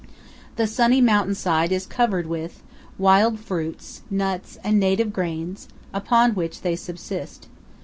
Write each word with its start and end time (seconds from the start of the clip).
The 0.55 0.65
sunny 0.65 0.99
mountain 0.99 1.35
side 1.35 1.71
is 1.71 1.85
covered 1.85 2.25
with: 2.25 2.63
wild 2.97 3.39
fruits, 3.39 4.01
nuts, 4.09 4.57
and 4.63 4.79
native 4.79 5.13
grains, 5.13 5.67
upon 5.93 6.31
which 6.31 6.61
they 6.61 6.75
subsist. 6.75 7.47